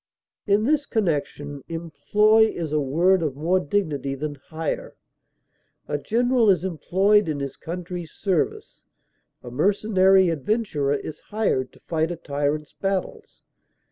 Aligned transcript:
In 0.47 0.63
this 0.63 0.87
connection 0.87 1.61
employ 1.67 2.45
is 2.45 2.71
a 2.71 2.79
word 2.81 3.21
of 3.21 3.35
more 3.35 3.59
dignity 3.59 4.15
than 4.15 4.33
hire; 4.49 4.95
a 5.87 5.99
general 5.99 6.49
is 6.49 6.63
employed 6.63 7.29
in 7.29 7.39
his 7.39 7.55
country's 7.55 8.09
service; 8.11 8.83
a 9.43 9.51
mercenary 9.51 10.29
adventurer 10.29 10.95
is 10.95 11.19
hired 11.19 11.71
to 11.73 11.79
fight 11.81 12.09
a 12.09 12.15
tyrant's 12.15 12.73
battles. 12.73 13.43